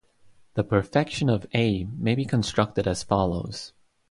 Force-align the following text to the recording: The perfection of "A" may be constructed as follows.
The 0.55 0.63
perfection 0.63 1.29
of 1.29 1.45
"A" 1.53 1.83
may 1.83 2.15
be 2.15 2.25
constructed 2.25 2.87
as 2.87 3.03
follows. 3.03 3.71